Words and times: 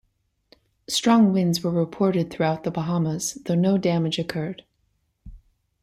Strong 0.89 1.31
winds 1.31 1.61
were 1.63 1.69
reported 1.69 2.31
throughout 2.31 2.63
the 2.63 2.71
Bahamas, 2.71 3.35
though 3.45 3.53
no 3.53 3.77
damage 3.77 4.17
occurred. 4.17 4.63